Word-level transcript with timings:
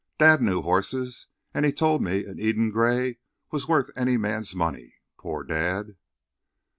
Dad 0.17 0.41
knew 0.41 0.63
horses, 0.63 1.27
and 1.53 1.63
he 1.63 1.71
told 1.71 2.01
me 2.01 2.25
an 2.25 2.39
Eden 2.39 2.71
Gray 2.71 3.19
was 3.51 3.67
worth 3.67 3.91
any 3.95 4.17
man's 4.17 4.55
money. 4.55 4.95
Poor 5.19 5.43
Dad!" 5.43 5.95